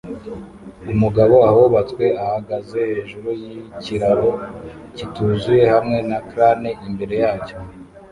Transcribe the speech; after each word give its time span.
Umugabo 0.93 1.35
ahubatswe 1.49 2.05
ahagaze 2.23 2.77
hejuru 2.91 3.29
yikiraro 3.41 4.29
kituzuye 4.95 5.63
hamwe 5.73 5.97
na 6.09 6.17
crane 6.29 6.69
imbere 6.87 7.15
yacyo 7.23 7.57